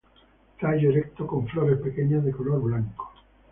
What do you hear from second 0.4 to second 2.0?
Tallo erecto con flores